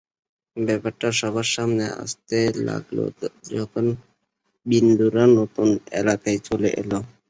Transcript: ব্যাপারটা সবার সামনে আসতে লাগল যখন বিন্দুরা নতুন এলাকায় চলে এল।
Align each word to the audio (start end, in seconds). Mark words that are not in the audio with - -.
ব্যাপারটা 0.57 1.07
সবার 1.19 1.47
সামনে 1.55 1.85
আসতে 2.01 2.37
লাগল 2.67 2.97
যখন 3.51 3.85
বিন্দুরা 4.65 5.23
নতুন 5.37 5.67
এলাকায় 5.99 6.39
চলে 6.47 6.69
এল। 6.73 6.91